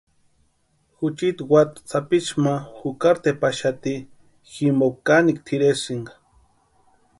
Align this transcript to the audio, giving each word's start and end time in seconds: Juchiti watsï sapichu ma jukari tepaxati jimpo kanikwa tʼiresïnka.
Juchiti 0.97 1.43
watsï 1.51 1.79
sapichu 1.91 2.33
ma 2.43 2.53
jukari 2.79 3.19
tepaxati 3.23 3.93
jimpo 4.53 4.87
kanikwa 5.05 5.43
tʼiresïnka. 5.45 6.13